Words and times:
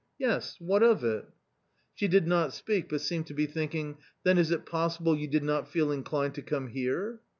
"Yes, 0.27 0.55
what 0.57 0.81
of 0.81 1.03
it?" 1.03 1.29
She 1.93 2.07
did 2.07 2.25
not 2.27 2.55
speak, 2.55 2.89
but 2.89 3.01
seemed 3.01 3.27
to 3.27 3.35
be 3.35 3.45
thinking;" 3.45 3.97
then 4.23 4.39
is 4.39 4.49
it 4.49 4.65
possible 4.65 5.15
you 5.15 5.27
did 5.27 5.43
not 5.43 5.67
feel 5.69 5.91
inclined 5.91 6.33
to 6.33 6.41
come 6.41 6.69
here 6.69 7.19